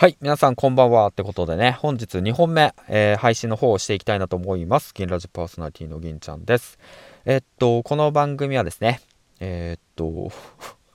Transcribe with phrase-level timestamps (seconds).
[0.00, 0.16] はい。
[0.22, 1.08] 皆さんこんばんは。
[1.08, 4.94] ってことでね、本日2本目、えー、配信の方をしていきたいなと思います。
[4.94, 6.78] 銀ラジパーソナリティの銀ちゃんです。
[7.26, 9.02] えっと、この番組はですね、
[9.40, 10.32] え、っと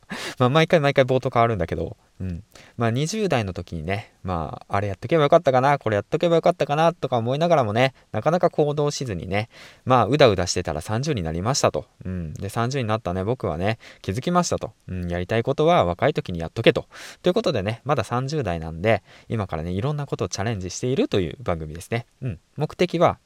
[0.39, 2.43] まあ、毎回毎回冒頭変わるんだけど、うん。
[2.77, 9.49] まあ、20代の時にね、まあ、あれやっとけばよかったかな、これやっとけばよかったかな、とか思いながらもね、なかなか行動しずにね、
[9.83, 11.85] まあ、うだうだしてたら30になりましたと。
[12.05, 12.33] うん。
[12.33, 14.73] で、30になったね、僕はね、気づきましたと。
[14.87, 16.87] うん、やりたいことは若い時にやっとけと。
[17.21, 22.05] ということでね、まだ30代なんで、今からね、いろんなことをチャレンジしているという番組ですね。
[22.21, 22.39] うん。
[22.55, 23.19] 目的は、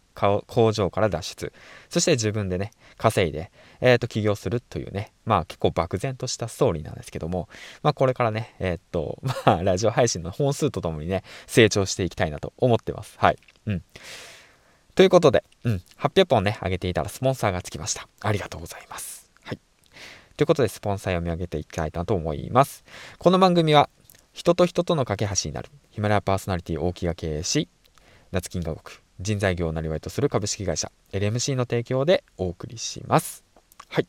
[0.47, 1.53] 工場から脱出。
[1.89, 3.51] そして自分でね稼いで、
[3.81, 7.47] えー、と起業するというねまあ結構漠然としたストーリーなんですけども
[7.81, 13.15] まあこれからねえー、っ とまあラジオ配信の本数とともにね成長していきたいなと思ってます。
[13.17, 13.37] はい。
[13.65, 13.83] うん。
[14.95, 18.07] ということで、うん、800本ね上げていたらスポンサーがつきました。
[18.21, 19.31] ありがとうございます。
[19.43, 19.59] はい。
[20.35, 22.83] ということでスポンサー読み上げていきたいなと思います。
[23.17, 23.89] この番組は
[24.33, 25.69] 人と人との架け橋になる。
[25.91, 27.69] ヒマラヤパーソナリティ大木が経営し
[28.31, 29.01] 夏金が動く。
[29.19, 33.43] 人材業をなりとする株式会社 LMC の提供でお送りします。
[33.87, 34.07] はい。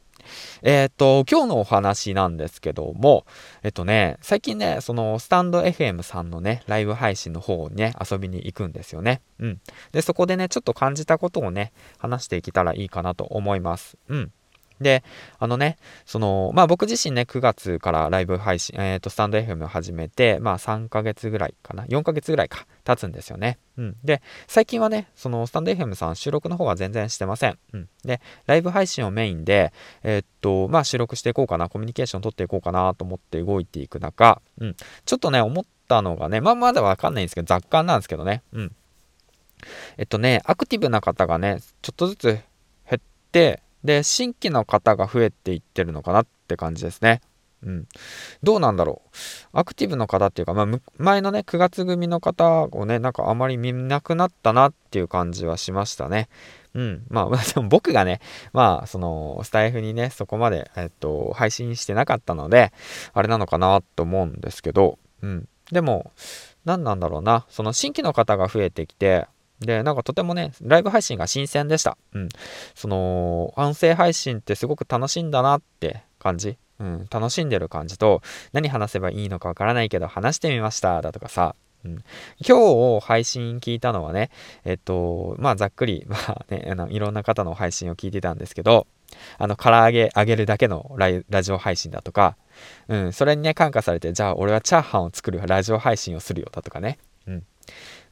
[0.62, 3.24] えっ、と、今日のお話なんですけども、
[3.62, 9.22] えっとね、最近ね、そのスタンド FM さんのね、ライブ配信の方にね、遊びに行くんですよね。
[9.38, 9.60] うん。
[9.92, 13.96] で、そこでね、ちょっと感じたことをね、話していけたらいいかなと思います。
[14.08, 14.32] うん。
[14.80, 15.04] で、
[15.38, 23.58] あのね、その、まあ僕自身ね、9月からライブ配信、えっ、ー、と、スタンド FM を始めて、まあ3ヶ月ぐらいかな、4ヶ月ぐらいか、経つんですよね。
[23.76, 23.96] うん。
[24.02, 27.58] で、最近はね、その、スタンド FM さん収録の方は全然してません。
[27.72, 27.88] うん。
[28.04, 29.72] で、ライブ配信をメインで、
[30.02, 34.76] えー、っと、まあ収録していこうかな、コミュニケーション取っていこうかなと思って動いていく中、うん。
[35.04, 38.42] ちょっとね、思ったのがね、まあまだわかんないんですけど、雑感なんですけどね。
[38.52, 38.72] うん。
[39.98, 42.42] えっとね、アクティブな方がね、ちょっとずつ減
[42.96, 42.98] っ
[43.32, 47.20] て、で、新規の方が増えていってるのかなって感じですね。
[47.62, 47.88] うん。
[48.42, 49.16] どうなんだろう。
[49.52, 56.28] アクティブの方っていうか、まあ、前のね、9月組の方をね、なんかあまり見なくなったなっていう感じはしましたね。
[56.74, 57.04] うん。
[57.08, 58.20] まあ、でも僕がね、
[58.52, 62.72] まあ、その、スタイフにね、そこまで、えっと、配信してなかったので、
[63.12, 65.48] あれなのかなと思うんですけど、うん。
[65.70, 66.12] でも、
[66.64, 67.46] 何なんだろうな。
[67.48, 69.26] その新規の方が増えてきて、
[69.60, 71.96] で、なんかとてもね、ライブ配信が新鮮でした。
[72.14, 72.28] うん。
[72.74, 76.56] その、音声配信ってすごく楽しいんだなって感じ。
[76.78, 78.22] うん、楽しんでる感じと、
[78.52, 81.54] 何話せばいいのかわからないけど話してみましただとかさ、
[81.84, 82.04] うん、
[82.46, 84.30] 今日配信聞いたのはね、
[84.64, 88.86] えっと、まあざっくり、 まあね、あのいろんな方の配信を聞いてたんですけど、
[89.38, 92.36] あの、唐揚げ揚げるだけのラジオ配信だとか、
[92.88, 96.98] うん、それにね、感化されて、じゃあ俺はチャーハンを作るラジオ配信をするよだとかね、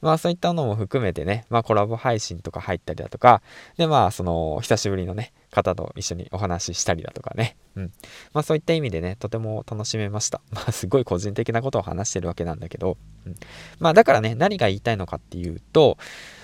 [0.01, 3.41] まあそういったのも含めてね、まあコラボ配信とか入ったりだとか、
[3.77, 7.91] でまあその久しぶりのね、方と一緒にお話ししたりだとかね、うん。
[8.33, 10.41] まあそういった意味でね、とても楽しめました。
[10.51, 13.35] まあすごい個人的なことを話してるわけなんだけど、うん。
[13.79, 15.97] まあだからね、何が言いたいのかっていうと、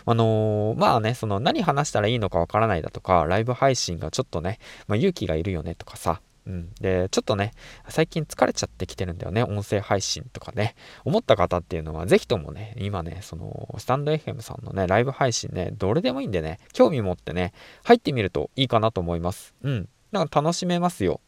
[0.06, 6.74] あのー、まあね、その何話したらいいのかわからないだとか、ライブ配信がちょっとね、まあ勇気がいるよねとかさ、うん。
[6.80, 7.52] で、ちょっとね、
[7.90, 9.44] 最近疲れちゃってきてるんだよね。
[9.44, 10.76] 音声配信とかね。
[11.04, 19.56] 思った方っていうのは、ぜひともね、今ね、その、スタンド FM さんのね、ライブ配信ね、どれでもいいんでね、興味持ってね、入ってみるといいかなと思います。
[19.64, 19.90] うん。
[20.12, 21.20] なんか楽しめますよ。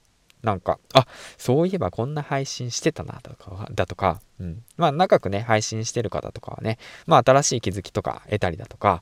[0.44, 1.07] なんか、あ、
[1.38, 4.63] そういえばこんな配信してたな、とか、だとか、うん。
[4.78, 9.01] まあ、長くね、配信してる方とかはね、まあ、新しい気づきとか得たりだとか、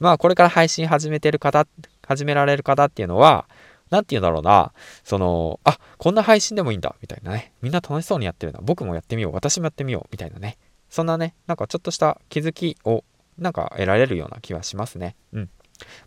[0.00, 1.66] まあ、これから配信始めてる方、
[2.06, 3.46] 始められる方っていうのは、
[3.92, 4.72] なんて言うんだろうな、
[5.04, 7.52] その、あ、こんな配信でもいいんだ、みたいなね。
[7.60, 8.60] みんな楽しそうにやってるな。
[8.62, 9.34] 僕もやってみよう。
[9.34, 10.08] 私もやってみよう。
[10.10, 10.56] みたいなね。
[10.88, 13.04] そんなね、なんかちょっとした気づきを、
[13.36, 15.14] なんか得られるような気はしますね。
[15.34, 15.50] うん。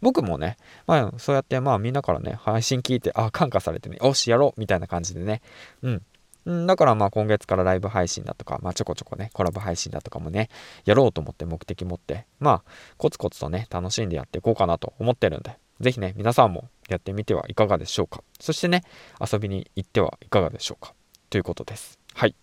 [0.01, 0.57] 僕もね、
[0.87, 5.43] まあ、そうやって、まあ、みんなからね、配信聞いて、あ、感化されてね、よし、やろうみたいな感じでね。
[5.83, 6.01] うん。
[6.49, 10.49] んだからまあ今月からライブ配信だとか、まあちょこちょこね、コラボ配信だとかもね、
[10.85, 18.23] やろうと思って目的持って、まあコツコツとね、楽しんでやっていこうかなと思ってるんで、ぜひね、皆さんもやってみてはいかがでしょうか。
[18.39, 18.83] そしてね、
[19.19, 20.93] 遊びに行ってはいかがでしょうか。
[21.29, 21.99] ということです。
[22.13, 22.35] はい。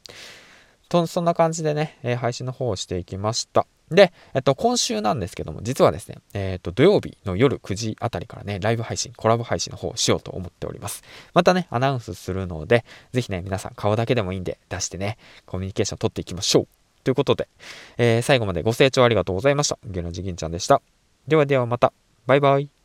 [0.88, 3.67] と、そんな感じでね、えー、配信の方をしていきました。
[3.90, 11.02] で、えっと、今週なんですけども、実はですね、えっと、土曜日の夜9時あたりからね、ライブ配信、コラボ配信の方をしようと思っております。
[11.35, 16.67] またね、アナウンスするので、ぜひね、皆さん顔だけでもいいんで出してね、コミュニケーション取っていきましょう。
[17.05, 17.49] ということで、
[17.99, 19.78] えー、最後までご清聴ありがとうございました。
[19.85, 20.81] ゲラジギンちゃんでした。
[21.26, 21.93] ではではまた。
[22.26, 22.81] バイバイ。